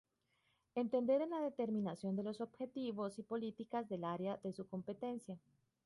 Entender 0.73 1.21
en 1.21 1.29
la 1.29 1.41
determinación 1.41 2.15
de 2.15 2.23
los 2.23 2.41
objetivos 2.41 3.19
y 3.19 3.21
políticas 3.21 3.87
del 3.87 4.03
área 4.03 4.37
de 4.37 4.51
su 4.51 4.67
competencia. 4.67 5.37